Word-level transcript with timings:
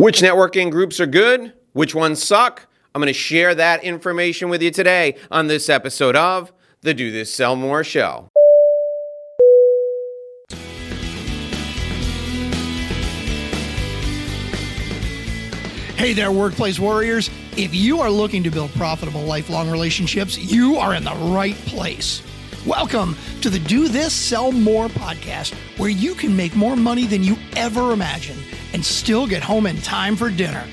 Which 0.00 0.22
networking 0.22 0.70
groups 0.70 0.98
are 0.98 1.04
good? 1.04 1.52
Which 1.74 1.94
ones 1.94 2.22
suck? 2.22 2.66
I'm 2.94 3.02
going 3.02 3.08
to 3.08 3.12
share 3.12 3.54
that 3.54 3.84
information 3.84 4.48
with 4.48 4.62
you 4.62 4.70
today 4.70 5.16
on 5.30 5.46
this 5.46 5.68
episode 5.68 6.16
of 6.16 6.54
the 6.80 6.94
Do 6.94 7.10
This 7.10 7.30
Sell 7.30 7.54
More 7.54 7.84
Show. 7.84 8.30
Hey 15.98 16.14
there, 16.14 16.32
workplace 16.32 16.78
warriors. 16.78 17.28
If 17.58 17.74
you 17.74 18.00
are 18.00 18.10
looking 18.10 18.42
to 18.44 18.50
build 18.50 18.70
profitable 18.70 19.24
lifelong 19.24 19.70
relationships, 19.70 20.38
you 20.38 20.76
are 20.76 20.94
in 20.94 21.04
the 21.04 21.14
right 21.30 21.56
place. 21.66 22.22
Welcome 22.64 23.18
to 23.42 23.50
the 23.50 23.58
Do 23.58 23.86
This 23.86 24.14
Sell 24.14 24.50
More 24.50 24.88
podcast, 24.88 25.52
where 25.76 25.90
you 25.90 26.14
can 26.14 26.34
make 26.34 26.56
more 26.56 26.74
money 26.74 27.04
than 27.06 27.22
you 27.22 27.36
ever 27.54 27.92
imagined 27.92 28.42
and 28.72 28.84
still 28.84 29.26
get 29.26 29.42
home 29.42 29.66
in 29.66 29.76
time 29.78 30.16
for 30.16 30.30
dinner. 30.30 30.66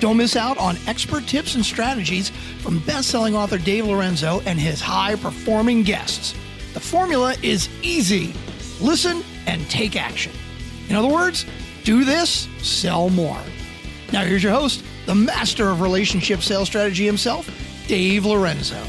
Don't 0.00 0.16
miss 0.16 0.36
out 0.36 0.58
on 0.58 0.76
expert 0.86 1.26
tips 1.26 1.54
and 1.54 1.64
strategies 1.64 2.30
from 2.60 2.78
best-selling 2.80 3.34
author 3.34 3.58
Dave 3.58 3.86
Lorenzo 3.86 4.40
and 4.46 4.58
his 4.58 4.80
high-performing 4.80 5.82
guests. 5.82 6.34
The 6.74 6.80
formula 6.80 7.34
is 7.42 7.68
easy. 7.82 8.32
Listen 8.80 9.22
and 9.46 9.68
take 9.68 9.96
action. 9.96 10.32
In 10.88 10.96
other 10.96 11.08
words, 11.08 11.44
do 11.84 12.04
this, 12.04 12.48
sell 12.62 13.10
more. 13.10 13.40
Now 14.12 14.22
here's 14.24 14.42
your 14.42 14.52
host, 14.52 14.84
the 15.06 15.14
master 15.14 15.68
of 15.68 15.80
relationship 15.80 16.42
sales 16.42 16.68
strategy 16.68 17.04
himself, 17.04 17.50
Dave 17.88 18.24
Lorenzo. 18.24 18.80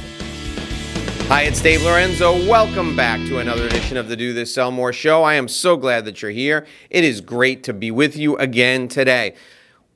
Hi, 1.30 1.44
it's 1.44 1.62
Dave 1.62 1.84
Lorenzo. 1.84 2.34
Welcome 2.50 2.96
back 2.96 3.20
to 3.28 3.38
another 3.38 3.68
edition 3.68 3.98
of 3.98 4.10
the 4.10 4.16
Do 4.16 4.34
This 4.34 4.52
Sell 4.52 4.72
More 4.72 4.92
show. 4.92 5.22
I 5.22 5.36
am 5.36 5.48
so 5.48 5.78
glad 5.78 6.06
that 6.06 6.24
you're 6.24 6.32
here. 6.32 6.66
It 6.90 7.04
is 7.04 7.22
great 7.22 7.62
to 7.66 7.72
be 7.72 7.92
with 7.92 8.18
you 8.18 8.36
again 8.38 8.88
today. 8.88 9.36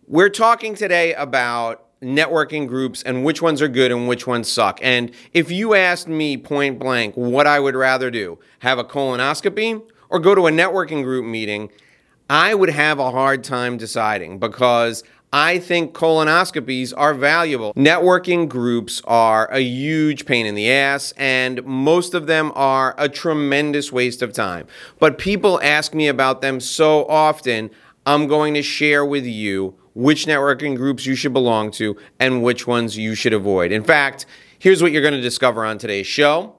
We're 0.07 0.29
talking 0.29 0.75
today 0.75 1.15
about 1.15 1.87
networking 2.03 2.67
groups 2.67 3.01
and 3.01 3.25
which 3.25 3.41
ones 3.41 3.63
are 3.63 3.67
good 3.67 3.91
and 3.91 4.07
which 4.07 4.27
ones 4.27 4.47
suck. 4.47 4.77
And 4.83 5.11
if 5.33 5.49
you 5.49 5.73
asked 5.73 6.07
me 6.07 6.37
point 6.37 6.77
blank 6.77 7.15
what 7.15 7.47
I 7.47 7.59
would 7.59 7.75
rather 7.75 8.11
do, 8.11 8.37
have 8.59 8.77
a 8.77 8.83
colonoscopy 8.83 9.81
or 10.09 10.19
go 10.19 10.35
to 10.35 10.45
a 10.45 10.51
networking 10.51 11.01
group 11.01 11.25
meeting, 11.25 11.71
I 12.29 12.53
would 12.53 12.69
have 12.69 12.99
a 12.99 13.09
hard 13.09 13.43
time 13.43 13.77
deciding 13.77 14.37
because 14.37 15.03
I 15.33 15.57
think 15.57 15.93
colonoscopies 15.95 16.93
are 16.95 17.15
valuable. 17.15 17.73
Networking 17.73 18.47
groups 18.47 19.01
are 19.05 19.47
a 19.51 19.61
huge 19.61 20.27
pain 20.27 20.45
in 20.45 20.53
the 20.53 20.69
ass, 20.69 21.11
and 21.17 21.65
most 21.65 22.13
of 22.13 22.27
them 22.27 22.51
are 22.53 22.93
a 22.99 23.09
tremendous 23.09 23.91
waste 23.91 24.21
of 24.21 24.31
time. 24.31 24.67
But 24.99 25.17
people 25.17 25.59
ask 25.63 25.95
me 25.95 26.07
about 26.07 26.41
them 26.41 26.59
so 26.59 27.07
often, 27.07 27.71
I'm 28.05 28.27
going 28.27 28.53
to 28.53 28.61
share 28.61 29.03
with 29.03 29.25
you 29.25 29.73
which 29.95 30.27
networking 30.27 30.75
groups 30.75 31.07
you 31.07 31.15
should 31.15 31.33
belong 31.33 31.71
to 31.71 31.97
and 32.19 32.43
which 32.43 32.67
ones 32.67 32.95
you 32.95 33.15
should 33.15 33.33
avoid. 33.33 33.71
In 33.71 33.83
fact, 33.83 34.27
here's 34.59 34.83
what 34.83 34.91
you're 34.91 35.01
going 35.01 35.15
to 35.15 35.21
discover 35.21 35.65
on 35.65 35.79
today's 35.79 36.07
show 36.07 36.55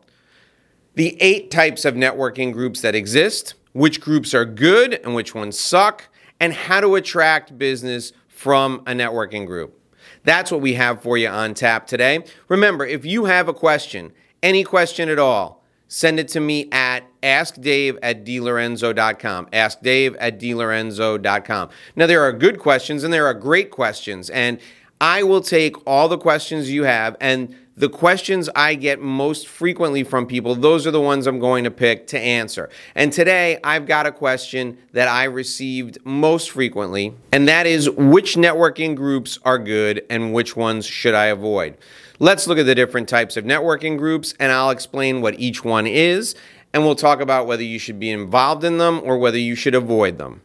the 0.97 1.17
eight 1.21 1.51
types 1.51 1.85
of 1.85 1.95
networking 1.95 2.53
groups 2.53 2.81
that 2.81 2.95
exist, 2.97 3.55
which 3.73 4.01
groups 4.01 4.35
are 4.35 4.45
good 4.45 4.95
and 4.95 5.15
which 5.15 5.33
ones 5.33 5.59
suck, 5.59 6.09
and 6.41 6.53
how 6.53 6.81
to 6.81 6.97
attract 6.97 7.57
business 7.59 8.13
from 8.45 8.81
a 8.81 8.93
networking 8.93 9.47
group. 9.47 9.81
That's 10.23 10.53
what 10.53 10.61
we 10.61 10.75
have 10.75 11.01
for 11.01 11.17
you 11.17 11.29
on 11.29 11.55
tap 11.55 11.87
today. 11.87 12.27
Remember, 12.49 12.85
if 12.85 13.07
you 13.07 13.25
have 13.25 13.49
a 13.49 13.55
question, 13.55 14.13
any 14.43 14.65
question 14.65 15.09
at 15.09 15.19
all, 15.19 15.65
send 15.89 16.21
it 16.21 16.29
to 16.29 16.41
me 16.41 16.69
at 16.71 17.05
askdave 17.23 17.99
at 18.03 18.27
dlorenzo.com. 18.27 19.47
Askdave 19.47 20.15
at 20.21 20.39
dlorenzo.com. 20.39 21.71
Now, 21.97 22.07
there 22.07 22.21
are 22.21 22.35
good 22.35 22.59
questions 22.59 23.03
and 23.03 23.15
there 23.15 23.27
are 23.27 23.33
great 23.33 23.71
questions, 23.71 24.29
and 24.29 24.61
I 25.01 25.23
will 25.23 25.41
take 25.41 25.77
all 25.87 26.09
the 26.11 26.19
questions 26.19 26.71
you 26.71 26.85
have 26.85 27.17
and 27.23 27.57
the 27.77 27.89
questions 27.89 28.49
I 28.55 28.77
get 28.77 29.01
most 29.01 29.49
frequently 29.49 30.05
from 30.05 30.27
people, 30.27 30.55
those 30.55 30.87
are 30.87 30.93
the 30.93 31.01
ones 31.01 31.27
I'm 31.27 31.41
going 31.41 31.65
to 31.65 31.71
pick 31.71 32.07
to 32.09 32.19
answer. 32.19 32.71
And 32.95 33.13
today 33.13 33.59
I've 33.65 33.87
got 33.87 34.07
a 34.07 34.13
question 34.13 34.79
that 34.93 35.09
I 35.09 35.25
received 35.25 35.99
most 36.05 36.51
frequently, 36.51 37.15
and 37.33 37.49
that 37.49 37.67
is 37.67 37.91
which 37.91 38.37
networking 38.37 38.95
groups 38.95 39.39
are 39.45 39.59
good 39.59 40.05
and 40.09 40.33
which 40.33 40.57
ones 40.57 40.87
should 40.87 41.15
I 41.15 41.27
avoid? 41.27 41.77
Let's 42.21 42.47
look 42.47 42.59
at 42.59 42.67
the 42.67 42.77
different 42.77 43.09
types 43.09 43.37
of 43.37 43.45
networking 43.45 43.99
groups, 43.99 44.35
and 44.39 44.53
I'll 44.53 44.71
explain 44.71 45.21
what 45.21 45.39
each 45.41 45.65
one 45.65 45.87
is, 45.87 46.37
and 46.73 46.85
we'll 46.85 46.95
talk 46.95 47.21
about 47.21 47.47
whether 47.47 47.65
you 47.65 47.81
should 47.81 47.99
be 47.99 48.11
involved 48.11 48.63
in 48.63 48.79
them 48.79 49.01
or 49.03 49.19
whether 49.19 49.39
you 49.39 49.57
should 49.57 49.75
avoid 49.75 50.19
them. 50.19 50.43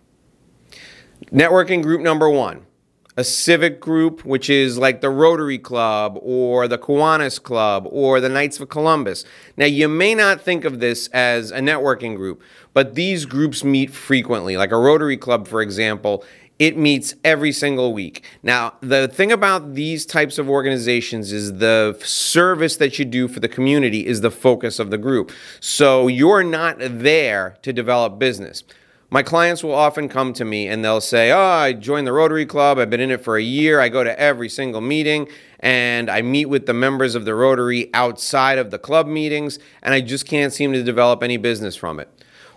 Networking 1.32 1.84
group 1.84 2.02
number 2.02 2.28
one 2.28 2.66
a 3.18 3.24
civic 3.24 3.80
group, 3.80 4.24
which 4.24 4.50
is 4.50 4.78
like 4.78 5.02
the 5.02 5.10
Rotary 5.10 5.58
Club 5.58 6.18
or 6.22 6.68
the 6.68 6.78
Kiwanis 6.78 7.42
Club 7.42 7.88
or 7.92 8.22
the 8.22 8.30
Knights 8.30 8.60
of 8.60 8.70
Columbus. 8.70 9.26
Now, 9.58 9.66
you 9.66 9.88
may 9.88 10.16
not 10.16 10.42
think 10.42 10.64
of 10.64 10.80
this 10.80 11.08
as 11.08 11.52
a 11.52 11.60
networking 11.60 12.16
group, 12.16 12.42
but 12.74 12.96
these 12.96 13.26
groups 13.26 13.64
meet 13.64 13.92
frequently. 13.92 14.58
Like 14.58 14.72
a 14.72 14.78
Rotary 14.78 15.18
Club, 15.18 15.48
for 15.48 15.62
example, 15.62 16.24
it 16.60 16.78
meets 16.78 17.16
every 17.24 17.54
single 17.54 17.94
week. 17.94 18.24
Now, 18.44 18.74
the 18.82 19.08
thing 19.08 19.32
about 19.32 19.76
these 19.76 20.06
types 20.06 20.38
of 20.38 20.50
organizations 20.50 21.32
is 21.32 21.58
the 21.60 21.98
service 22.04 22.76
that 22.78 23.00
you 23.00 23.06
do 23.06 23.30
for 23.30 23.40
the 23.40 23.48
community 23.48 24.06
is 24.06 24.20
the 24.22 24.30
focus 24.30 24.78
of 24.78 24.92
the 24.92 24.98
group. 24.98 25.32
So 25.62 26.08
you're 26.08 26.44
not 26.44 26.76
there 26.80 27.58
to 27.62 27.72
develop 27.72 28.20
business 28.20 28.64
my 29.10 29.24
clients 29.24 29.64
will 29.64 29.74
often 29.74 30.08
come 30.08 30.34
to 30.34 30.46
me 30.46 30.68
and 30.68 30.86
they'll 30.86 31.02
say, 31.02 31.32
Oh, 31.32 31.40
I 31.40 31.74
joined 31.74 32.06
the 32.06 32.14
Rotary 32.14 32.46
Club. 32.46 32.78
I've 32.78 32.90
been 32.90 33.00
in 33.00 33.12
it 33.12 33.24
for 33.24 33.38
a 33.38 33.42
year. 33.42 33.80
I 33.80 33.90
go 33.90 34.04
to 34.04 34.20
every 34.20 34.50
single 34.50 34.82
meeting 34.82 35.28
and 35.60 36.10
I 36.10 36.22
meet 36.22 36.46
with 36.46 36.66
the 36.66 36.74
members 36.74 37.16
of 37.16 37.26
the 37.26 37.36
Rotary 37.36 37.90
outside 37.94 38.58
of 38.58 38.72
the 38.72 38.80
club 38.80 39.08
meetings, 39.08 39.60
and 39.82 39.94
I 39.94 40.00
just 40.00 40.26
can't 40.26 40.54
seem 40.54 40.72
to 40.72 40.84
develop 40.84 41.22
any 41.22 41.38
business 41.38 41.76
from 41.76 42.00
it. 42.00 42.10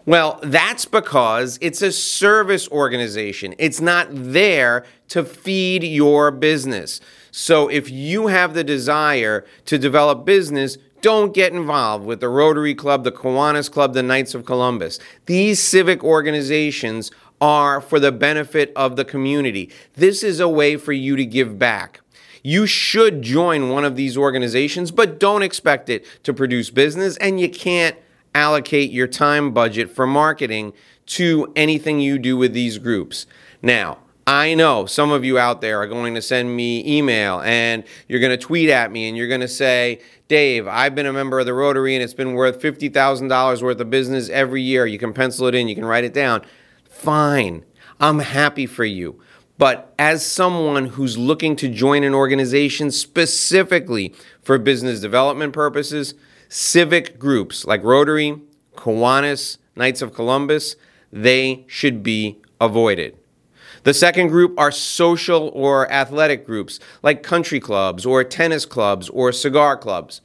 Well, 0.04 0.40
that's 0.42 0.84
because 0.84 1.58
it's 1.60 1.82
a 1.82 1.92
service 1.92 2.68
organization. 2.68 3.54
It's 3.58 3.80
not 3.80 4.08
there 4.10 4.84
to 5.08 5.24
feed 5.24 5.84
your 5.84 6.30
business. 6.30 7.00
So 7.30 7.68
if 7.68 7.90
you 7.90 8.26
have 8.26 8.54
the 8.54 8.64
desire 8.64 9.44
to 9.66 9.78
develop 9.78 10.24
business, 10.24 10.76
don't 11.02 11.34
get 11.34 11.52
involved 11.52 12.06
with 12.06 12.20
the 12.20 12.28
Rotary 12.28 12.74
Club, 12.74 13.04
the 13.04 13.12
Kiwanis 13.12 13.70
Club, 13.70 13.92
the 13.92 14.02
Knights 14.02 14.34
of 14.34 14.46
Columbus. 14.46 14.98
These 15.26 15.60
civic 15.60 16.02
organizations 16.02 17.10
are 17.40 17.80
for 17.80 17.98
the 18.00 18.12
benefit 18.12 18.72
of 18.76 18.96
the 18.96 19.04
community. 19.04 19.68
This 19.94 20.22
is 20.22 20.40
a 20.40 20.48
way 20.48 20.76
for 20.76 20.92
you 20.92 21.16
to 21.16 21.26
give 21.26 21.58
back. 21.58 22.00
You 22.44 22.66
should 22.66 23.22
join 23.22 23.68
one 23.68 23.84
of 23.84 23.96
these 23.96 24.16
organizations, 24.16 24.90
but 24.90 25.20
don't 25.20 25.42
expect 25.42 25.90
it 25.90 26.06
to 26.22 26.32
produce 26.32 26.70
business, 26.70 27.16
and 27.18 27.40
you 27.40 27.48
can't 27.48 27.96
allocate 28.34 28.90
your 28.90 29.06
time 29.06 29.52
budget 29.52 29.90
for 29.90 30.06
marketing 30.06 30.72
to 31.04 31.52
anything 31.56 32.00
you 32.00 32.18
do 32.18 32.36
with 32.36 32.52
these 32.52 32.78
groups. 32.78 33.26
Now, 33.60 33.98
I 34.26 34.54
know 34.54 34.86
some 34.86 35.10
of 35.10 35.24
you 35.24 35.38
out 35.38 35.60
there 35.60 35.80
are 35.82 35.88
going 35.88 36.14
to 36.14 36.22
send 36.22 36.54
me 36.54 36.84
email 36.86 37.40
and 37.40 37.82
you're 38.06 38.20
going 38.20 38.30
to 38.30 38.36
tweet 38.36 38.68
at 38.68 38.92
me 38.92 39.08
and 39.08 39.16
you're 39.16 39.26
going 39.26 39.40
to 39.40 39.48
say, 39.48 40.00
Dave, 40.28 40.68
I've 40.68 40.94
been 40.94 41.06
a 41.06 41.12
member 41.12 41.40
of 41.40 41.46
the 41.46 41.54
Rotary 41.54 41.96
and 41.96 42.02
it's 42.04 42.14
been 42.14 42.34
worth 42.34 42.60
$50,000 42.60 43.62
worth 43.62 43.80
of 43.80 43.90
business 43.90 44.28
every 44.28 44.62
year. 44.62 44.86
You 44.86 44.98
can 44.98 45.12
pencil 45.12 45.48
it 45.48 45.56
in, 45.56 45.66
you 45.66 45.74
can 45.74 45.84
write 45.84 46.04
it 46.04 46.14
down. 46.14 46.42
Fine. 46.88 47.64
I'm 47.98 48.20
happy 48.20 48.66
for 48.66 48.84
you. 48.84 49.20
But 49.58 49.92
as 49.98 50.24
someone 50.24 50.86
who's 50.86 51.18
looking 51.18 51.56
to 51.56 51.68
join 51.68 52.04
an 52.04 52.14
organization 52.14 52.90
specifically 52.90 54.14
for 54.42 54.56
business 54.56 55.00
development 55.00 55.52
purposes, 55.52 56.14
civic 56.48 57.18
groups 57.18 57.64
like 57.64 57.82
Rotary, 57.82 58.40
Kiwanis, 58.76 59.58
Knights 59.74 60.00
of 60.02 60.14
Columbus, 60.14 60.76
they 61.12 61.64
should 61.66 62.02
be 62.02 62.40
avoided. 62.60 63.16
The 63.84 63.94
second 63.94 64.28
group 64.28 64.58
are 64.58 64.70
social 64.70 65.50
or 65.54 65.90
athletic 65.90 66.46
groups 66.46 66.78
like 67.02 67.24
country 67.24 67.58
clubs 67.58 68.06
or 68.06 68.22
tennis 68.22 68.64
clubs 68.64 69.08
or 69.08 69.32
cigar 69.32 69.76
clubs. 69.76 70.20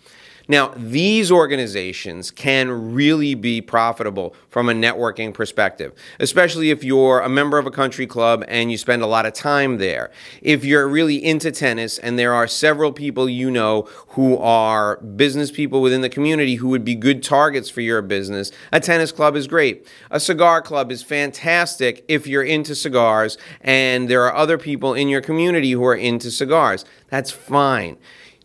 Now, 0.49 0.71
these 0.77 1.29
organizations 1.29 2.31
can 2.31 2.93
really 2.93 3.35
be 3.35 3.59
profitable 3.59 4.33
from 4.49 4.69
a 4.69 4.73
networking 4.73 5.33
perspective, 5.33 5.93
especially 6.19 6.69
if 6.69 6.85
you're 6.85 7.19
a 7.19 7.27
member 7.27 7.57
of 7.57 7.65
a 7.65 7.71
country 7.71 8.07
club 8.07 8.45
and 8.47 8.71
you 8.71 8.77
spend 8.77 9.01
a 9.01 9.07
lot 9.07 9.25
of 9.25 9.33
time 9.33 9.77
there. 9.77 10.09
If 10.41 10.63
you're 10.63 10.87
really 10.87 11.23
into 11.23 11.51
tennis 11.51 11.97
and 11.97 12.17
there 12.17 12.33
are 12.33 12.47
several 12.47 12.93
people 12.93 13.27
you 13.27 13.51
know 13.51 13.89
who 14.09 14.37
are 14.37 14.97
business 15.01 15.51
people 15.51 15.81
within 15.81 16.01
the 16.01 16.09
community 16.09 16.55
who 16.55 16.69
would 16.69 16.85
be 16.85 16.95
good 16.95 17.23
targets 17.23 17.69
for 17.69 17.81
your 17.81 18.01
business, 18.01 18.51
a 18.71 18.79
tennis 18.79 19.11
club 19.11 19.35
is 19.35 19.47
great. 19.47 19.85
A 20.11 20.19
cigar 20.19 20.61
club 20.61 20.91
is 20.93 21.03
fantastic 21.03 22.05
if 22.07 22.25
you're 22.25 22.43
into 22.43 22.73
cigars 22.73 23.37
and 23.59 24.09
there 24.09 24.23
are 24.23 24.33
other 24.33 24.57
people 24.57 24.93
in 24.93 25.09
your 25.09 25.21
community 25.21 25.71
who 25.71 25.83
are 25.83 25.95
into 25.95 26.31
cigars. 26.31 26.85
That's 27.09 27.31
fine. 27.31 27.97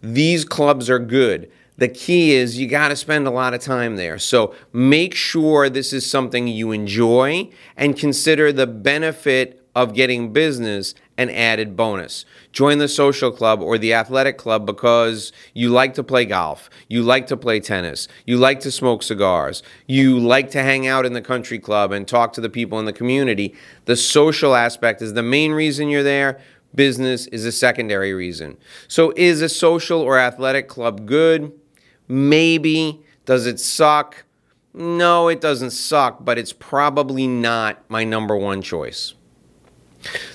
These 0.03 0.45
clubs 0.45 0.91
are 0.91 0.99
good. 0.99 1.49
The 1.83 1.89
key 1.89 2.31
is 2.31 2.61
you 2.61 2.69
got 2.69 2.91
to 2.91 2.97
spend 2.97 3.27
a 3.27 3.33
lot 3.33 3.55
of 3.55 3.61
time 3.61 3.97
there. 3.97 4.17
So 4.17 4.55
make 4.73 5.17
sure 5.17 5.69
this 5.69 5.93
is 5.93 6.09
something 6.09 6.47
you 6.47 6.71
enjoy 6.71 7.51
and 7.77 7.97
consider 7.97 8.53
the 8.53 8.69
benefit 8.69 9.67
of 9.75 9.93
getting 9.93 10.33
business 10.33 10.95
an 11.19 11.29
added 11.29 11.77
bonus. 11.77 12.25
Join 12.53 12.79
the 12.79 12.87
social 12.87 13.33
club 13.33 13.61
or 13.61 13.79
the 13.79 13.95
athletic 13.95 14.39
club 14.39 14.65
because 14.65 15.33
you 15.55 15.71
like 15.71 15.95
to 15.95 16.05
play 16.05 16.25
golf, 16.25 16.71
you 16.87 17.03
like 17.03 17.27
to 17.27 17.37
play 17.37 17.59
tennis, 17.59 18.07
you 18.27 18.37
like 18.37 18.61
to 18.61 18.71
smoke 18.71 19.03
cigars, 19.03 19.65
you 19.89 20.21
like 20.21 20.53
to 20.53 20.63
hang 20.63 20.87
out 20.87 21.05
in 21.05 21.15
the 21.15 21.21
country 21.21 21.59
club 21.59 21.91
and 21.91 22.07
talk 22.07 22.33
to 22.35 22.41
the 22.41 22.49
people 22.49 22.79
in 22.79 22.85
the 22.85 22.93
community. 22.93 23.57
The 23.87 23.97
social 23.97 24.55
aspect 24.55 25.03
is 25.03 25.15
the 25.15 25.23
main 25.25 25.51
reason 25.51 25.89
you're 25.89 26.05
there. 26.05 26.41
Business 26.77 27.27
is 27.27 27.45
a 27.45 27.51
secondary 27.51 28.15
reason. 28.15 28.57
So, 28.87 29.13
is 29.17 29.43
a 29.43 29.49
social 29.49 30.01
or 30.01 30.17
athletic 30.17 30.69
club 30.69 31.07
good? 31.07 31.53
Maybe. 32.13 33.01
Does 33.25 33.47
it 33.47 33.59
suck? 33.59 34.25
No, 34.75 35.29
it 35.29 35.41
doesn't 35.41 35.71
suck, 35.71 36.23
but 36.23 36.37
it's 36.37 36.53
probably 36.53 37.27
not 37.27 37.89
my 37.89 38.05
number 38.05 38.37
one 38.37 38.61
choice. 38.61 39.15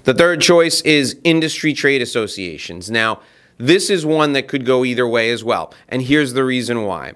The 0.03 0.15
third 0.15 0.41
choice 0.41 0.81
is 0.81 1.19
industry 1.23 1.73
trade 1.73 2.01
associations. 2.01 2.89
Now, 2.89 3.21
this 3.59 3.91
is 3.91 4.07
one 4.07 4.33
that 4.33 4.47
could 4.47 4.65
go 4.65 4.85
either 4.85 5.07
way 5.07 5.29
as 5.29 5.43
well, 5.43 5.71
and 5.87 6.01
here's 6.01 6.33
the 6.33 6.43
reason 6.43 6.83
why. 6.83 7.13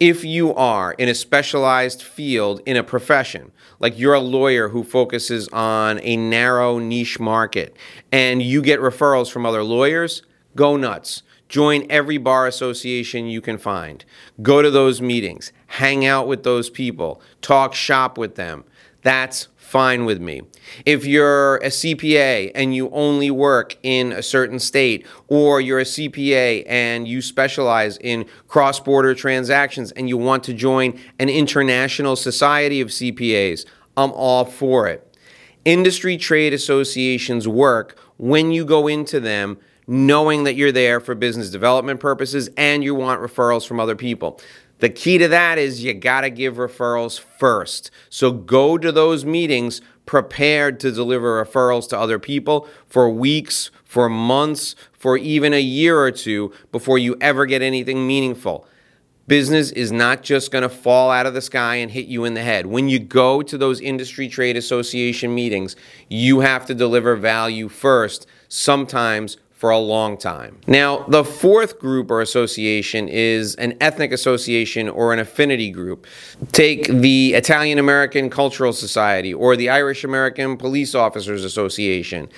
If 0.00 0.24
you 0.24 0.54
are 0.54 0.92
in 0.92 1.08
a 1.08 1.14
specialized 1.14 2.02
field 2.02 2.62
in 2.66 2.76
a 2.76 2.82
profession, 2.82 3.52
like 3.78 3.96
you're 3.96 4.14
a 4.14 4.20
lawyer 4.20 4.70
who 4.70 4.82
focuses 4.82 5.46
on 5.50 6.00
a 6.02 6.16
narrow 6.16 6.80
niche 6.80 7.20
market, 7.20 7.76
and 8.10 8.42
you 8.42 8.60
get 8.60 8.80
referrals 8.80 9.30
from 9.30 9.46
other 9.46 9.62
lawyers, 9.62 10.22
go 10.56 10.76
nuts. 10.76 11.22
Join 11.50 11.84
every 11.90 12.16
bar 12.16 12.46
association 12.46 13.26
you 13.26 13.40
can 13.40 13.58
find. 13.58 14.04
Go 14.40 14.62
to 14.62 14.70
those 14.70 15.02
meetings. 15.02 15.52
Hang 15.66 16.06
out 16.06 16.28
with 16.28 16.44
those 16.44 16.70
people. 16.70 17.20
Talk 17.42 17.74
shop 17.74 18.16
with 18.16 18.36
them. 18.36 18.62
That's 19.02 19.48
fine 19.56 20.04
with 20.04 20.20
me. 20.20 20.42
If 20.86 21.04
you're 21.04 21.56
a 21.56 21.66
CPA 21.66 22.52
and 22.54 22.72
you 22.72 22.88
only 22.90 23.32
work 23.32 23.76
in 23.82 24.12
a 24.12 24.22
certain 24.22 24.60
state, 24.60 25.04
or 25.26 25.60
you're 25.60 25.80
a 25.80 25.84
CPA 25.84 26.64
and 26.68 27.08
you 27.08 27.20
specialize 27.20 27.96
in 27.96 28.26
cross 28.46 28.78
border 28.78 29.12
transactions 29.12 29.90
and 29.90 30.08
you 30.08 30.16
want 30.16 30.44
to 30.44 30.54
join 30.54 31.00
an 31.18 31.28
international 31.28 32.14
society 32.14 32.80
of 32.80 32.88
CPAs, 32.90 33.66
I'm 33.96 34.12
all 34.12 34.44
for 34.44 34.86
it. 34.86 35.04
Industry 35.64 36.16
trade 36.16 36.54
associations 36.54 37.48
work 37.48 37.98
when 38.18 38.52
you 38.52 38.64
go 38.64 38.86
into 38.86 39.18
them 39.18 39.58
knowing 39.90 40.44
that 40.44 40.54
you're 40.54 40.70
there 40.70 41.00
for 41.00 41.16
business 41.16 41.50
development 41.50 41.98
purposes 41.98 42.48
and 42.56 42.84
you 42.84 42.94
want 42.94 43.20
referrals 43.20 43.66
from 43.66 43.80
other 43.80 43.96
people. 43.96 44.40
The 44.78 44.88
key 44.88 45.18
to 45.18 45.26
that 45.26 45.58
is 45.58 45.82
you 45.82 45.92
got 45.94 46.20
to 46.20 46.30
give 46.30 46.54
referrals 46.54 47.18
first. 47.18 47.90
So 48.08 48.30
go 48.30 48.78
to 48.78 48.92
those 48.92 49.24
meetings 49.24 49.80
prepared 50.06 50.78
to 50.80 50.92
deliver 50.92 51.44
referrals 51.44 51.88
to 51.88 51.98
other 51.98 52.20
people 52.20 52.68
for 52.86 53.10
weeks, 53.10 53.72
for 53.84 54.08
months, 54.08 54.76
for 54.92 55.18
even 55.18 55.52
a 55.52 55.60
year 55.60 55.98
or 55.98 56.12
two 56.12 56.52
before 56.70 56.96
you 56.96 57.16
ever 57.20 57.44
get 57.44 57.60
anything 57.60 58.06
meaningful. 58.06 58.68
Business 59.26 59.72
is 59.72 59.90
not 59.90 60.22
just 60.22 60.52
going 60.52 60.62
to 60.62 60.68
fall 60.68 61.10
out 61.10 61.26
of 61.26 61.34
the 61.34 61.40
sky 61.40 61.74
and 61.76 61.90
hit 61.90 62.06
you 62.06 62.24
in 62.24 62.34
the 62.34 62.42
head. 62.42 62.66
When 62.66 62.88
you 62.88 63.00
go 63.00 63.42
to 63.42 63.58
those 63.58 63.80
industry 63.80 64.28
trade 64.28 64.56
association 64.56 65.34
meetings, 65.34 65.74
you 66.08 66.40
have 66.40 66.64
to 66.66 66.74
deliver 66.76 67.16
value 67.16 67.68
first, 67.68 68.28
sometimes 68.48 69.36
for 69.60 69.68
a 69.68 69.78
long 69.78 70.16
time. 70.16 70.58
Now, 70.66 71.04
the 71.06 71.22
fourth 71.22 71.78
group 71.78 72.10
or 72.10 72.22
association 72.22 73.08
is 73.08 73.56
an 73.56 73.76
ethnic 73.78 74.10
association 74.10 74.88
or 74.88 75.12
an 75.12 75.18
affinity 75.18 75.70
group. 75.70 76.06
Take 76.50 76.86
the 76.86 77.34
Italian 77.34 77.78
American 77.78 78.30
Cultural 78.30 78.72
Society 78.72 79.34
or 79.34 79.56
the 79.56 79.68
Irish 79.68 80.02
American 80.02 80.56
Police 80.56 80.94
Officers 80.94 81.44
Association. 81.44 82.30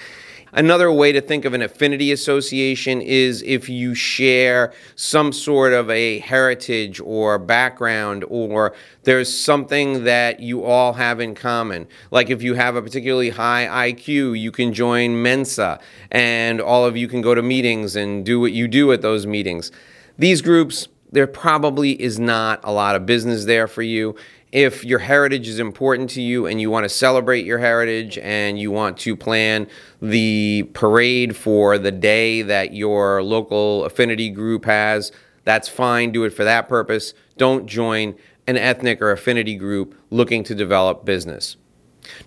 Another 0.55 0.93
way 0.93 1.13
to 1.13 1.23
think 1.23 1.47
of 1.47 1.55
an 1.55 1.63
affinity 1.63 2.13
association 2.13 3.01
is 3.01 3.43
if 3.43 3.71
you 3.71 3.95
share 3.95 4.75
some 4.97 5.33
sort 5.33 5.73
of 5.73 5.89
a 5.89 6.19
heritage 6.19 7.01
or 7.01 7.39
background, 7.39 8.23
or 8.29 8.75
there's 9.05 9.35
something 9.35 10.05
that 10.05 10.41
you 10.41 10.63
all 10.63 10.93
have 10.93 11.21
in 11.21 11.35
common. 11.35 11.89
Like 12.11 12.29
if 12.29 12.43
you 12.43 12.53
have 12.53 12.77
a 12.77 12.83
particularly 12.83 13.31
high 13.31 13.93
IQ, 13.93 14.39
you 14.39 14.53
can 14.53 14.75
join 14.75 15.23
Mensa, 15.23 15.81
and 16.11 16.61
all 16.61 16.85
of 16.85 16.99
you 16.99 17.09
can 17.09 17.23
go 17.23 17.35
to 17.35 17.43
meetings 17.43 17.97
and 17.97 18.23
do 18.23 18.39
what 18.39 18.53
you 18.53 18.69
do 18.69 18.93
at 18.93 19.01
those 19.01 19.27
meetings. 19.27 19.73
These 20.19 20.43
groups, 20.43 20.87
there 21.13 21.27
probably 21.27 21.93
is 22.03 22.19
not 22.19 22.61
a 22.65 22.73
lot 22.73 22.97
of 22.97 23.07
business 23.07 23.45
there 23.45 23.69
for 23.69 23.83
you 23.83 24.17
if 24.53 24.85
your 24.85 24.99
heritage 24.99 25.49
is 25.49 25.59
important 25.59 26.11
to 26.11 26.21
you 26.21 26.47
and 26.47 26.61
you 26.61 26.71
want 26.71 26.85
to 26.85 26.89
celebrate 26.89 27.47
your 27.47 27.59
heritage 27.59 28.19
and 28.19 28.59
you 28.59 28.71
want 28.71 28.99
to 28.99 29.17
plan 29.17 29.67
the 30.03 30.69
parade 30.75 31.35
for 31.35 31.79
the 31.79 31.91
day 31.91 32.43
that 32.43 32.75
your 32.75 33.23
local 33.23 33.87
affinity 33.87 34.29
group 34.29 34.67
has, 34.67 35.11
that's 35.45 35.69
fine. 35.69 36.13
Do 36.13 36.25
it 36.25 36.31
for 36.31 36.45
that 36.45 36.69
purpose. 36.69 37.15
Don't 37.39 37.67
join 37.67 38.15
an 38.47 38.59
ethnic 38.59 39.01
or 39.01 39.11
affinity 39.11 39.57
group 39.57 39.99
looking 40.11 40.45
to 40.45 40.55
develop 40.55 41.07
business. 41.07 41.57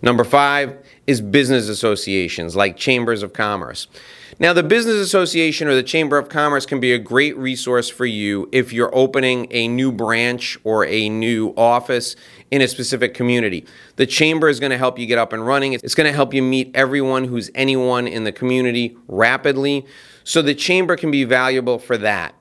Number 0.01 0.23
five 0.23 0.77
is 1.07 1.21
business 1.21 1.69
associations 1.69 2.55
like 2.55 2.77
chambers 2.77 3.23
of 3.23 3.33
commerce. 3.33 3.87
Now, 4.37 4.51
the 4.51 4.63
Business 4.63 4.95
Association 4.95 5.69
or 5.69 5.75
the 5.75 5.83
Chamber 5.83 6.17
of 6.17 6.27
Commerce 6.27 6.65
can 6.65 6.81
be 6.81 6.91
a 6.91 6.99
great 6.99 7.37
resource 7.37 7.89
for 7.89 8.05
you 8.05 8.49
if 8.51 8.73
you're 8.73 8.93
opening 8.93 9.47
a 9.49 9.69
new 9.69 9.93
branch 9.93 10.57
or 10.65 10.85
a 10.85 11.07
new 11.07 11.53
office 11.55 12.17
in 12.51 12.61
a 12.61 12.67
specific 12.67 13.13
community. 13.13 13.65
The 13.95 14.05
Chamber 14.05 14.49
is 14.49 14.59
going 14.59 14.71
to 14.71 14.77
help 14.77 14.99
you 14.99 15.05
get 15.05 15.17
up 15.17 15.31
and 15.31 15.47
running. 15.47 15.71
It's 15.71 15.95
going 15.95 16.07
to 16.07 16.13
help 16.13 16.33
you 16.33 16.41
meet 16.41 16.71
everyone 16.75 17.23
who's 17.23 17.49
anyone 17.55 18.07
in 18.07 18.25
the 18.25 18.33
community 18.33 18.97
rapidly. 19.07 19.85
So, 20.25 20.41
the 20.41 20.55
Chamber 20.55 20.97
can 20.97 21.11
be 21.11 21.23
valuable 21.23 21.79
for 21.79 21.97
that. 21.99 22.35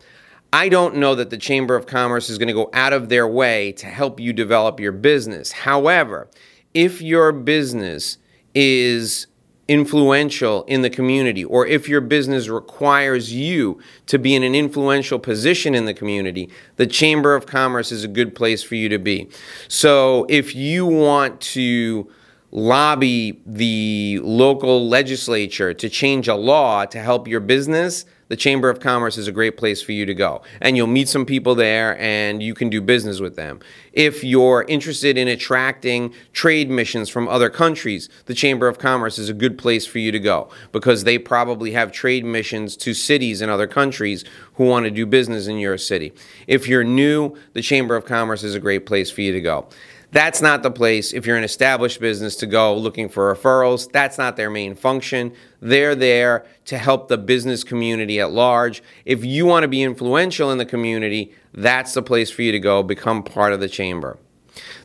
I 0.52 0.68
don't 0.68 0.96
know 0.96 1.14
that 1.14 1.30
the 1.30 1.36
Chamber 1.36 1.76
of 1.76 1.86
Commerce 1.86 2.28
is 2.28 2.38
going 2.38 2.48
to 2.48 2.54
go 2.54 2.70
out 2.72 2.92
of 2.92 3.08
their 3.08 3.28
way 3.28 3.70
to 3.72 3.86
help 3.86 4.18
you 4.18 4.32
develop 4.32 4.80
your 4.80 4.92
business. 4.92 5.52
However, 5.52 6.28
if 6.74 7.00
your 7.00 7.32
business 7.32 8.18
is 8.54 9.28
influential 9.66 10.64
in 10.64 10.82
the 10.82 10.90
community, 10.90 11.44
or 11.44 11.66
if 11.66 11.88
your 11.88 12.00
business 12.02 12.48
requires 12.48 13.32
you 13.32 13.80
to 14.06 14.18
be 14.18 14.34
in 14.34 14.42
an 14.42 14.54
influential 14.54 15.18
position 15.18 15.74
in 15.74 15.86
the 15.86 15.94
community, 15.94 16.50
the 16.76 16.86
Chamber 16.86 17.34
of 17.34 17.46
Commerce 17.46 17.90
is 17.90 18.04
a 18.04 18.08
good 18.08 18.34
place 18.34 18.62
for 18.62 18.74
you 18.74 18.90
to 18.90 18.98
be. 18.98 19.28
So 19.68 20.26
if 20.28 20.54
you 20.54 20.84
want 20.84 21.40
to 21.40 22.10
lobby 22.50 23.40
the 23.46 24.20
local 24.22 24.86
legislature 24.88 25.72
to 25.72 25.88
change 25.88 26.28
a 26.28 26.34
law 26.34 26.84
to 26.84 27.00
help 27.00 27.26
your 27.26 27.40
business, 27.40 28.04
the 28.34 28.38
Chamber 28.38 28.68
of 28.68 28.80
Commerce 28.80 29.16
is 29.16 29.28
a 29.28 29.32
great 29.32 29.56
place 29.56 29.80
for 29.80 29.92
you 29.92 30.04
to 30.04 30.12
go. 30.12 30.42
And 30.60 30.76
you'll 30.76 30.88
meet 30.88 31.08
some 31.08 31.24
people 31.24 31.54
there 31.54 31.96
and 32.00 32.42
you 32.42 32.52
can 32.52 32.68
do 32.68 32.80
business 32.80 33.20
with 33.20 33.36
them. 33.36 33.60
If 33.92 34.24
you're 34.24 34.64
interested 34.66 35.16
in 35.16 35.28
attracting 35.28 36.12
trade 36.32 36.68
missions 36.68 37.08
from 37.08 37.28
other 37.28 37.48
countries, 37.48 38.08
the 38.26 38.34
Chamber 38.34 38.66
of 38.66 38.80
Commerce 38.80 39.20
is 39.20 39.28
a 39.28 39.34
good 39.34 39.56
place 39.56 39.86
for 39.86 40.00
you 40.00 40.10
to 40.10 40.18
go 40.18 40.50
because 40.72 41.04
they 41.04 41.16
probably 41.16 41.70
have 41.74 41.92
trade 41.92 42.24
missions 42.24 42.76
to 42.78 42.92
cities 42.92 43.40
in 43.40 43.50
other 43.50 43.68
countries 43.68 44.24
who 44.54 44.64
want 44.64 44.84
to 44.84 44.90
do 44.90 45.06
business 45.06 45.46
in 45.46 45.58
your 45.58 45.78
city. 45.78 46.12
If 46.48 46.66
you're 46.66 46.82
new, 46.82 47.36
the 47.52 47.62
Chamber 47.62 47.94
of 47.94 48.04
Commerce 48.04 48.42
is 48.42 48.56
a 48.56 48.60
great 48.60 48.84
place 48.84 49.12
for 49.12 49.20
you 49.20 49.32
to 49.32 49.40
go. 49.40 49.68
That's 50.14 50.40
not 50.40 50.62
the 50.62 50.70
place 50.70 51.12
if 51.12 51.26
you're 51.26 51.36
an 51.36 51.42
established 51.42 51.98
business 51.98 52.36
to 52.36 52.46
go 52.46 52.76
looking 52.76 53.08
for 53.08 53.34
referrals. 53.34 53.90
That's 53.90 54.16
not 54.16 54.36
their 54.36 54.48
main 54.48 54.76
function. 54.76 55.32
They're 55.60 55.96
there 55.96 56.46
to 56.66 56.78
help 56.78 57.08
the 57.08 57.18
business 57.18 57.64
community 57.64 58.20
at 58.20 58.30
large. 58.30 58.80
If 59.04 59.24
you 59.24 59.44
want 59.44 59.64
to 59.64 59.68
be 59.68 59.82
influential 59.82 60.52
in 60.52 60.58
the 60.58 60.66
community, 60.66 61.34
that's 61.52 61.94
the 61.94 62.02
place 62.02 62.30
for 62.30 62.42
you 62.42 62.52
to 62.52 62.60
go, 62.60 62.84
become 62.84 63.24
part 63.24 63.52
of 63.52 63.58
the 63.58 63.68
chamber. 63.68 64.16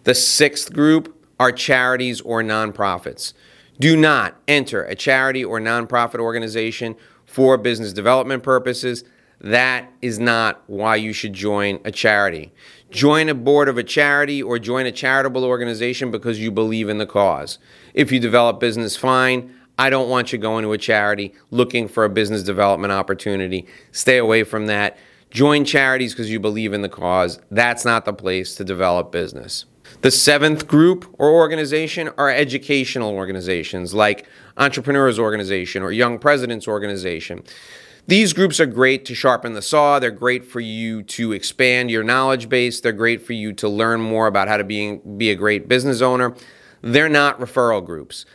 The 0.03 0.15
sixth 0.15 0.73
group 0.73 1.15
are 1.39 1.51
charities 1.51 2.21
or 2.21 2.41
nonprofits. 2.41 3.33
Do 3.79 3.95
not 3.95 4.35
enter 4.47 4.83
a 4.83 4.95
charity 4.95 5.45
or 5.45 5.59
nonprofit 5.59 6.19
organization 6.19 6.95
for 7.27 7.55
business 7.55 7.93
development 7.93 8.41
purposes. 8.41 9.03
That 9.41 9.91
is 10.01 10.19
not 10.19 10.63
why 10.67 10.97
you 10.97 11.13
should 11.13 11.33
join 11.33 11.79
a 11.85 11.91
charity 11.91 12.51
join 12.91 13.29
a 13.29 13.33
board 13.33 13.69
of 13.69 13.77
a 13.77 13.83
charity 13.83 14.41
or 14.41 14.59
join 14.59 14.85
a 14.85 14.91
charitable 14.91 15.45
organization 15.45 16.11
because 16.11 16.39
you 16.39 16.51
believe 16.51 16.89
in 16.89 16.97
the 16.97 17.05
cause. 17.05 17.59
If 17.93 18.11
you 18.11 18.19
develop 18.19 18.59
business, 18.59 18.95
fine. 18.95 19.53
I 19.77 19.89
don't 19.89 20.09
want 20.09 20.33
you 20.33 20.39
going 20.39 20.63
to 20.63 20.73
a 20.73 20.77
charity 20.77 21.33
looking 21.51 21.87
for 21.87 22.03
a 22.03 22.09
business 22.09 22.43
development 22.43 22.91
opportunity. 22.91 23.65
Stay 23.91 24.17
away 24.17 24.43
from 24.43 24.67
that. 24.67 24.97
Join 25.29 25.63
charities 25.63 26.13
because 26.13 26.31
you 26.31 26.39
believe 26.39 26.73
in 26.73 26.81
the 26.81 26.89
cause. 26.89 27.39
That's 27.51 27.85
not 27.85 28.05
the 28.05 28.13
place 28.13 28.55
to 28.55 28.63
develop 28.63 29.11
business. 29.11 29.65
The 30.01 30.11
seventh 30.11 30.67
group 30.67 31.05
or 31.17 31.29
organization 31.31 32.09
are 32.17 32.29
educational 32.29 33.11
organizations 33.11 33.93
like 33.93 34.27
Entrepreneurs 34.57 35.19
Organization 35.19 35.81
or 35.83 35.91
Young 35.91 36.19
Presidents 36.19 36.67
Organization. 36.67 37.43
These 38.07 38.33
groups 38.33 38.59
are 38.59 38.65
great 38.65 39.05
to 39.05 39.15
sharpen 39.15 39.53
the 39.53 39.61
saw. 39.61 39.99
They're 39.99 40.11
great 40.11 40.45
for 40.45 40.59
you 40.59 41.03
to 41.03 41.31
expand 41.31 41.91
your 41.91 42.03
knowledge 42.03 42.49
base. 42.49 42.81
They're 42.81 42.91
great 42.91 43.21
for 43.21 43.33
you 43.33 43.53
to 43.53 43.69
learn 43.69 44.01
more 44.01 44.27
about 44.27 44.47
how 44.47 44.57
to 44.57 44.63
be, 44.63 44.97
be 45.17 45.29
a 45.29 45.35
great 45.35 45.67
business 45.67 46.01
owner. 46.01 46.33
They're 46.81 47.09
not 47.09 47.39
referral 47.39 47.85
groups. 47.85 48.25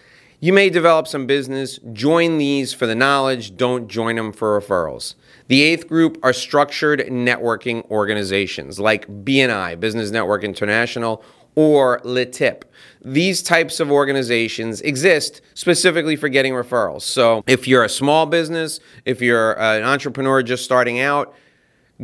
You 0.41 0.53
may 0.53 0.69
develop 0.69 1.09
some 1.09 1.27
business. 1.27 1.79
Join 1.93 2.37
these 2.39 2.75
for 2.75 2.87
the 2.87 2.95
knowledge, 2.95 3.57
don't 3.57 3.89
join 3.89 4.17
them 4.17 4.31
for 4.31 4.61
referrals. 4.61 5.15
The 5.49 5.63
eighth 5.63 5.89
group 5.89 6.19
are 6.23 6.35
structured 6.35 7.01
networking 7.01 7.89
organizations 7.91 8.79
like 8.79 9.07
BNI, 9.25 9.81
Business 9.81 10.11
Network 10.11 10.45
International, 10.45 11.25
or 11.55 12.01
LeTip. 12.01 12.63
These 13.03 13.43
types 13.43 13.81
of 13.81 13.91
organizations 13.91 14.81
exist 14.81 15.43
specifically 15.55 16.17
for 16.17 16.29
getting 16.29 16.55
referrals. 16.55 17.03
So 17.03 17.45
if 17.47 17.69
you're 17.69 17.85
a 17.85 17.89
small 17.89 18.27
business, 18.27 18.81
if 19.05 19.21
you're 19.21 19.61
uh, 19.61 19.77
an 19.79 19.85
entrepreneur 19.85 20.43
just 20.43 20.65
starting 20.65 21.01
out, 21.01 21.35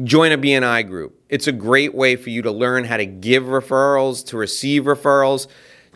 join 0.04 0.32
a 0.32 0.38
BNI 0.38 0.86
group. 0.86 1.18
It's 1.28 1.46
a 1.46 1.52
great 1.52 1.94
way 1.94 2.16
for 2.16 2.30
you 2.30 2.42
to 2.42 2.50
learn 2.50 2.84
how 2.84 2.96
to 2.96 3.06
give 3.06 3.44
referrals, 3.44 4.24
to 4.26 4.36
receive 4.36 4.84
referrals. 4.84 5.46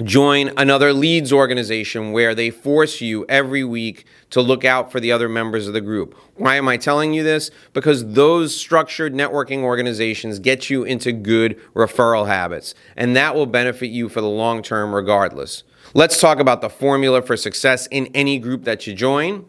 Join 0.03 0.51
another 0.57 0.93
leads 0.93 1.33
organization 1.33 2.11
where 2.11 2.35
they 2.35 2.51
force 2.51 3.01
you 3.01 3.25
every 3.29 3.63
week 3.63 4.07
to 4.31 4.41
look 4.41 4.65
out 4.65 4.91
for 4.91 4.99
the 4.99 5.13
other 5.13 5.29
members 5.29 5.69
of 5.69 5.73
the 5.73 5.81
group. 5.81 6.17
Why 6.35 6.57
am 6.57 6.67
I 6.67 6.79
telling 6.79 7.15
you 7.15 7.23
this? 7.23 7.53
Because 7.73 8.05
those 8.15 8.57
structured 8.57 9.15
networking 9.15 9.59
organizations 9.59 10.41
get 10.41 10.69
you 10.69 10.83
into 10.83 11.13
good 11.13 11.61
referral 11.75 12.27
habits, 12.27 12.75
and 12.97 13.15
that 13.15 13.37
will 13.37 13.47
benefit 13.47 13.91
you 13.91 14.09
for 14.09 14.21
the 14.21 14.29
long 14.29 14.65
term 14.65 14.93
regardless. 14.93 15.63
Let's 15.95 16.21
talk 16.21 16.41
about 16.41 16.61
the 16.61 16.71
formula 16.71 17.23
for 17.23 17.37
success 17.37 17.87
in 17.87 18.09
any 18.15 18.41
group 18.41 18.65
that 18.65 18.89
you 18.89 18.95
join. 18.95 19.47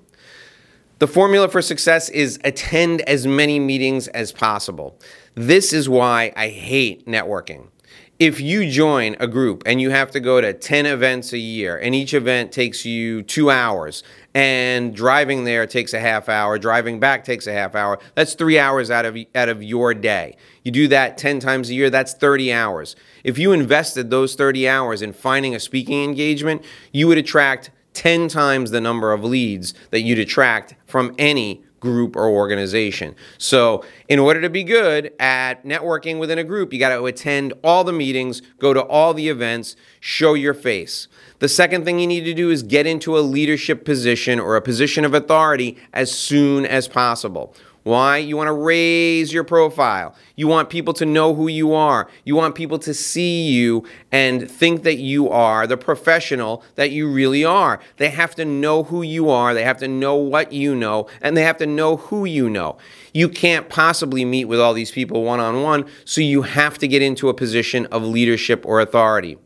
The 1.00 1.08
formula 1.08 1.48
for 1.48 1.64
success 1.64 2.08
is 2.10 2.40
attend 2.44 3.02
as 3.02 3.26
many 3.26 3.60
meetings 3.60 4.08
as 4.10 4.32
possible. 4.32 5.00
This 5.34 5.74
is 5.74 5.90
why 5.90 6.34
I 6.36 6.50
hate 6.50 7.08
networking 7.08 7.70
if 8.18 8.40
you 8.40 8.70
join 8.70 9.14
a 9.20 9.28
group 9.28 9.62
and 9.66 9.82
you 9.82 9.90
have 9.90 10.10
to 10.10 10.22
go 10.22 10.40
to 10.40 10.54
10 10.54 10.86
events 10.86 11.34
a 11.34 11.38
year 11.38 11.78
and 11.78 11.94
each 11.94 12.14
event 12.14 12.50
takes 12.50 12.86
you 12.86 13.22
two 13.22 13.52
hours 13.52 14.04
and 14.34 14.96
driving 14.96 15.44
there 15.44 15.68
takes 15.68 15.94
a 15.94 16.00
half 16.00 16.30
hour 16.30 16.58
driving 16.58 16.98
back 16.98 17.26
takes 17.26 17.46
a 17.46 17.52
half 17.52 17.76
hour 17.76 18.00
that's 18.14 18.34
three 18.34 18.58
hours 18.58 18.90
out 18.90 19.06
of 19.06 19.18
out 19.36 19.50
of 19.50 19.62
your 19.62 19.94
day. 19.94 20.38
You 20.64 20.72
do 20.72 20.88
that 20.88 21.18
10 21.18 21.42
times 21.42 21.70
a 21.70 21.74
year 21.74 21.90
that's 21.90 22.14
30 22.14 22.54
hours. 22.54 22.96
If 23.26 23.38
you 23.38 23.52
invested 23.52 24.10
those 24.10 24.36
30 24.36 24.68
hours 24.70 25.02
in 25.02 25.12
finding 25.12 25.54
a 25.54 25.60
speaking 25.60 26.02
engagement 26.06 26.64
you 26.94 27.10
would 27.10 27.18
attract 27.18 27.70
10 27.96 28.30
times 28.30 28.72
the 28.72 28.80
number 28.80 29.12
of 29.12 29.26
leads 29.26 29.74
that 29.92 30.02
you'd 30.02 30.20
attract 30.20 30.76
from 30.86 31.14
any 31.18 31.65
group 31.80 32.16
or 32.16 32.30
organization. 32.30 33.16
So, 33.38 33.84
in 34.08 34.20
order 34.20 34.42
to 34.42 34.50
be 34.50 34.64
good 34.64 35.14
at 35.20 35.64
networking 35.64 36.20
within 36.20 36.40
a 36.40 36.44
group, 36.44 36.74
you 36.74 36.80
got 36.80 36.96
to 36.96 37.06
attend 37.06 37.54
all 37.64 37.84
the 37.84 37.94
meetings, 37.94 38.42
go 38.60 38.74
to 38.74 38.82
all 38.84 39.14
the 39.14 39.30
events, 39.30 39.76
show 40.00 40.34
your 40.34 40.54
face. 40.54 41.08
The 41.40 41.50
second 41.50 41.86
thing 41.86 42.00
you 42.00 42.08
need 42.08 42.24
to 42.26 42.34
do 42.34 42.50
is 42.50 42.64
get 42.64 42.88
into 42.88 43.18
a 43.18 43.22
leadership 43.22 43.86
position 43.86 44.40
or 44.40 44.56
a 44.56 44.62
position 44.62 45.06
of 45.06 45.14
authority 45.14 45.78
as 45.94 46.12
soon 46.12 46.66
as 46.66 46.88
possible. 46.88 47.56
Why? 47.86 48.18
You 48.18 48.36
want 48.36 48.48
to 48.48 48.54
raise 48.54 49.32
your 49.32 49.44
profile. 49.44 50.16
You 50.36 50.48
want 50.48 50.72
people 50.72 50.92
to 50.96 51.06
know 51.06 51.36
who 51.36 51.48
you 51.48 51.76
are. 51.76 52.10
You 52.24 52.36
want 52.36 52.56
people 52.56 52.80
to 52.80 52.96
see 52.96 53.44
you 53.44 53.86
and 54.12 54.50
think 54.50 54.82
that 54.82 54.98
you 54.98 55.30
are 55.30 55.68
the 55.68 55.78
professional 55.78 56.64
that 56.74 56.90
you 56.90 57.08
really 57.08 57.46
are. 57.46 57.80
They 57.98 58.10
have 58.10 58.34
to 58.36 58.44
know 58.44 58.82
who 58.82 59.04
you 59.04 59.30
are. 59.30 59.54
They 59.54 59.64
have 59.64 59.78
to 59.78 59.88
know 59.88 60.16
what 60.16 60.52
you 60.52 60.74
know, 60.74 61.06
and 61.22 61.38
they 61.38 61.44
have 61.44 61.58
to 61.58 61.68
know 61.68 61.98
who 61.98 62.26
you 62.26 62.50
know. 62.50 62.76
You 63.14 63.30
can't 63.30 63.70
possibly 63.70 64.26
meet 64.26 64.46
with 64.46 64.60
all 64.60 64.74
these 64.74 64.90
people 64.90 65.24
one 65.24 65.40
on 65.40 65.62
one, 65.62 65.86
so 66.06 66.22
you 66.22 66.42
have 66.42 66.80
to 66.80 66.88
get 66.88 67.04
into 67.04 67.30
a 67.30 67.36
position 67.36 67.86
of 67.92 68.02
leadership 68.02 68.66
or 68.66 68.82
authority. 68.82 69.38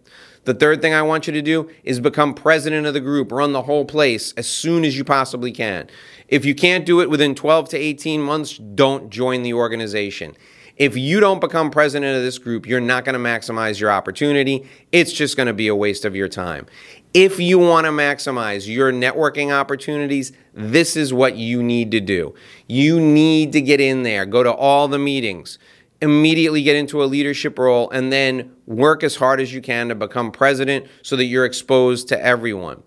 The 0.50 0.56
third 0.56 0.82
thing 0.82 0.96
I 0.96 1.04
want 1.04 1.28
you 1.28 1.34
to 1.34 1.44
do 1.44 1.70
is 1.84 2.00
become 2.00 2.34
president 2.34 2.88
of 2.88 2.96
the 2.96 3.00
group, 3.00 3.32
run 3.32 3.52
the 3.52 3.62
whole 3.62 3.86
place 3.86 4.34
as 4.36 4.48
soon 4.48 4.84
as 4.84 4.98
you 4.98 5.04
possibly 5.04 5.52
can. 5.52 5.88
If 6.28 6.44
you 6.44 6.56
can't 6.56 6.88
do 6.88 7.02
it 7.02 7.10
within 7.12 7.36
12 7.36 7.70
to 7.70 7.78
18 7.78 8.20
months, 8.20 8.58
don't 8.58 9.12
join 9.12 9.44
the 9.44 9.54
organization. 9.54 10.36
If 10.76 10.98
you 10.98 11.20
don't 11.20 11.40
become 11.40 11.70
president 11.70 12.18
of 12.18 12.24
this 12.24 12.40
group, 12.40 12.66
you're 12.66 12.82
not 12.82 13.06
going 13.06 13.14
to 13.14 13.20
maximize 13.20 13.80
your 13.80 13.92
opportunity. 13.92 14.68
It's 14.92 15.14
just 15.14 15.38
going 15.38 15.46
to 15.46 15.54
be 15.54 15.68
a 15.68 15.76
waste 15.76 16.04
of 16.04 16.16
your 16.16 16.28
time. 16.28 16.66
If 17.14 17.40
you 17.40 17.60
want 17.60 17.86
to 17.86 17.92
maximize 17.92 18.68
your 18.68 18.92
networking 18.92 19.54
opportunities, 19.54 20.32
this 20.56 20.96
is 20.96 21.14
what 21.14 21.36
you 21.36 21.62
need 21.62 21.92
to 21.92 22.00
do. 22.00 22.34
You 22.66 23.00
need 23.00 23.52
to 23.54 23.62
get 23.62 23.80
in 23.80 24.02
there, 24.02 24.26
go 24.26 24.42
to 24.42 24.52
all 24.52 24.88
the 24.88 24.98
meetings, 24.98 25.60
immediately 26.02 26.64
get 26.64 26.76
into 26.76 27.04
a 27.04 27.06
leadership 27.06 27.60
role, 27.60 27.90
and 27.90 28.12
then 28.12 28.56
work 28.66 29.04
as 29.04 29.16
hard 29.16 29.42
as 29.42 29.54
you 29.54 29.62
can 29.62 29.90
to 29.90 29.96
become 29.96 30.32
president 30.32 30.88
so 31.02 31.16
that 31.16 31.26
you're 31.26 31.46
exposed 31.46 32.08
to 32.08 32.24
everyone. 32.24 32.82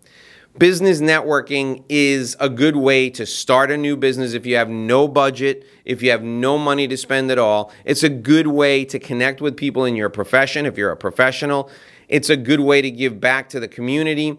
Business 0.58 1.00
networking 1.00 1.82
is 1.88 2.36
a 2.38 2.50
good 2.50 2.76
way 2.76 3.08
to 3.08 3.24
start 3.24 3.70
a 3.70 3.76
new 3.76 3.96
business 3.96 4.34
if 4.34 4.44
you 4.44 4.56
have 4.56 4.68
no 4.68 5.08
budget, 5.08 5.66
if 5.86 6.02
you 6.02 6.10
have 6.10 6.22
no 6.22 6.58
money 6.58 6.86
to 6.88 6.96
spend 6.96 7.30
at 7.30 7.38
all. 7.38 7.72
It's 7.86 8.02
a 8.02 8.10
good 8.10 8.46
way 8.46 8.84
to 8.84 8.98
connect 8.98 9.40
with 9.40 9.56
people 9.56 9.86
in 9.86 9.96
your 9.96 10.10
profession 10.10 10.66
if 10.66 10.76
you're 10.76 10.90
a 10.90 10.96
professional. 10.96 11.70
It's 12.08 12.28
a 12.28 12.36
good 12.36 12.60
way 12.60 12.82
to 12.82 12.90
give 12.90 13.18
back 13.18 13.48
to 13.50 13.60
the 13.60 13.68
community, 13.68 14.36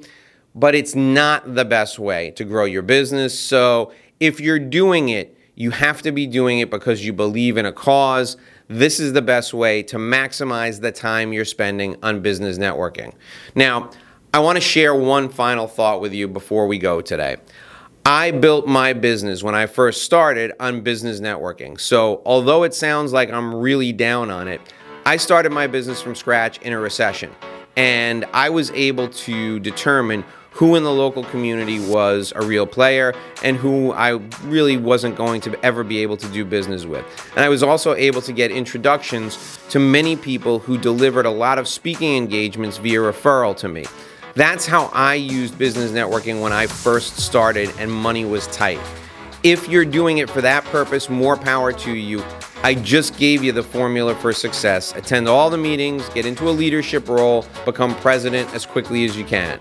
but 0.53 0.75
it's 0.75 0.93
not 0.93 1.55
the 1.55 1.65
best 1.65 1.97
way 1.97 2.29
to 2.31 2.43
grow 2.43 2.65
your 2.65 2.83
business. 2.83 3.37
So 3.39 3.91
if 4.19 4.39
you're 4.39 4.59
doing 4.59 5.09
it, 5.09 5.32
you 5.55 5.71
have 5.71 6.01
to 6.01 6.11
be 6.11 6.25
doing 6.25 6.59
it 6.59 6.69
because 6.69 7.05
you 7.05 7.13
believe 7.13 7.57
in 7.57 7.65
a 7.65 7.71
cause. 7.71 8.37
This 8.67 8.99
is 8.99 9.13
the 9.13 9.21
best 9.21 9.53
way 9.53 9.83
to 9.83 9.97
maximize 9.97 10.81
the 10.81 10.91
time 10.91 11.33
you're 11.33 11.45
spending 11.45 11.95
on 12.01 12.21
business 12.21 12.57
networking. 12.57 13.13
Now, 13.53 13.91
I 14.33 14.39
want 14.39 14.55
to 14.55 14.61
share 14.61 14.95
one 14.95 15.29
final 15.29 15.67
thought 15.67 16.01
with 16.01 16.13
you 16.13 16.27
before 16.27 16.65
we 16.65 16.79
go 16.79 17.01
today. 17.01 17.37
I 18.05 18.31
built 18.31 18.67
my 18.67 18.93
business 18.93 19.43
when 19.43 19.55
I 19.55 19.65
first 19.65 20.03
started 20.03 20.51
on 20.59 20.81
business 20.81 21.19
networking. 21.19 21.79
So, 21.79 22.21
although 22.25 22.63
it 22.63 22.73
sounds 22.73 23.13
like 23.13 23.31
I'm 23.31 23.53
really 23.53 23.93
down 23.93 24.29
on 24.29 24.47
it, 24.47 24.59
I 25.05 25.17
started 25.17 25.51
my 25.51 25.67
business 25.67 26.01
from 26.01 26.15
scratch 26.15 26.57
in 26.63 26.73
a 26.73 26.79
recession. 26.79 27.31
And 27.77 28.25
I 28.33 28.49
was 28.49 28.71
able 28.71 29.07
to 29.09 29.59
determine 29.59 30.25
who 30.53 30.75
in 30.75 30.83
the 30.83 30.91
local 30.91 31.23
community 31.25 31.79
was 31.79 32.31
a 32.35 32.45
real 32.45 32.65
player 32.65 33.13
and 33.43 33.57
who 33.57 33.91
I 33.91 34.11
really 34.43 34.77
wasn't 34.77 35.15
going 35.15 35.41
to 35.41 35.65
ever 35.65 35.83
be 35.83 35.99
able 35.99 36.17
to 36.17 36.27
do 36.29 36.45
business 36.45 36.85
with. 36.85 37.05
And 37.35 37.43
I 37.43 37.49
was 37.49 37.63
also 37.63 37.95
able 37.95 38.21
to 38.21 38.31
get 38.31 38.51
introductions 38.51 39.59
to 39.69 39.79
many 39.79 40.15
people 40.15 40.59
who 40.59 40.77
delivered 40.77 41.25
a 41.25 41.31
lot 41.31 41.57
of 41.57 41.67
speaking 41.67 42.15
engagements 42.15 42.77
via 42.77 42.99
referral 42.99 43.57
to 43.57 43.67
me. 43.67 43.85
That's 44.35 44.65
how 44.65 44.89
I 44.93 45.15
used 45.15 45.57
business 45.57 45.91
networking 45.91 46.41
when 46.41 46.53
I 46.53 46.67
first 46.67 47.17
started 47.17 47.71
and 47.77 47.91
money 47.91 48.25
was 48.25 48.47
tight. 48.47 48.79
If 49.43 49.67
you're 49.67 49.85
doing 49.85 50.19
it 50.19 50.29
for 50.29 50.41
that 50.41 50.63
purpose, 50.65 51.09
more 51.09 51.35
power 51.35 51.73
to 51.73 51.93
you. 51.93 52.23
I 52.63 52.75
just 52.75 53.17
gave 53.17 53.43
you 53.43 53.51
the 53.51 53.61
formula 53.61 54.15
for 54.15 54.31
success. 54.31 54.95
Attend 54.95 55.27
all 55.27 55.49
the 55.49 55.57
meetings, 55.57 56.07
get 56.09 56.25
into 56.25 56.47
a 56.47 56.51
leadership 56.51 57.09
role, 57.09 57.45
become 57.65 57.93
president 57.97 58.53
as 58.55 58.65
quickly 58.65 59.03
as 59.03 59.17
you 59.17 59.25
can. 59.25 59.59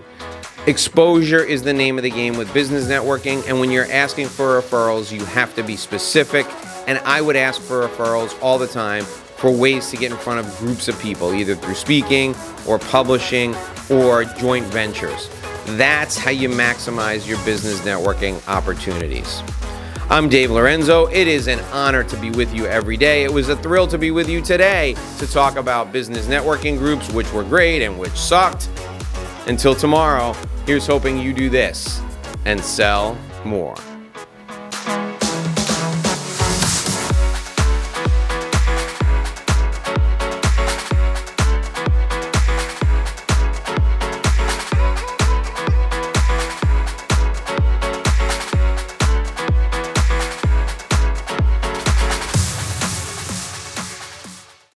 Exposure 0.65 1.43
is 1.43 1.61
the 1.61 1.73
name 1.73 1.97
of 1.97 2.03
the 2.03 2.09
game 2.09 2.37
with 2.37 2.53
business 2.53 2.85
networking, 2.85 3.45
and 3.49 3.59
when 3.59 3.69
you're 3.69 3.91
asking 3.91 4.29
for 4.29 4.61
referrals, 4.61 5.11
you 5.11 5.25
have 5.25 5.53
to 5.55 5.61
be 5.61 5.75
specific. 5.75 6.47
And 6.87 6.99
I 6.99 7.19
would 7.19 7.35
ask 7.35 7.61
for 7.61 7.85
referrals 7.85 8.41
all 8.41 8.57
the 8.57 8.67
time 8.67 9.03
for 9.03 9.51
ways 9.51 9.89
to 9.89 9.97
get 9.97 10.13
in 10.13 10.17
front 10.17 10.39
of 10.39 10.57
groups 10.59 10.87
of 10.87 10.97
people, 11.01 11.33
either 11.33 11.53
through 11.53 11.73
speaking 11.73 12.33
or 12.65 12.79
publishing 12.79 13.53
or 13.89 14.23
joint 14.23 14.65
ventures. 14.67 15.29
That's 15.65 16.17
how 16.17 16.31
you 16.31 16.47
maximize 16.47 17.27
your 17.27 17.43
business 17.43 17.81
networking 17.81 18.41
opportunities. 18.47 19.43
I'm 20.09 20.29
Dave 20.29 20.49
Lorenzo. 20.49 21.07
It 21.07 21.27
is 21.27 21.47
an 21.47 21.59
honor 21.73 22.05
to 22.05 22.17
be 22.17 22.29
with 22.29 22.53
you 22.53 22.67
every 22.67 22.95
day. 22.95 23.25
It 23.25 23.33
was 23.33 23.49
a 23.49 23.57
thrill 23.57 23.87
to 23.87 23.97
be 23.97 24.11
with 24.11 24.29
you 24.29 24.41
today 24.41 24.95
to 25.17 25.27
talk 25.27 25.57
about 25.57 25.91
business 25.91 26.27
networking 26.27 26.77
groups, 26.77 27.11
which 27.11 27.29
were 27.33 27.43
great 27.43 27.81
and 27.81 27.99
which 27.99 28.13
sucked. 28.13 28.69
Until 29.47 29.75
tomorrow, 29.75 30.33
here's 30.65 30.87
hoping 30.87 31.17
you 31.17 31.33
do 31.33 31.49
this 31.49 32.01
and 32.45 32.59
sell 32.59 33.17
more. 33.43 33.75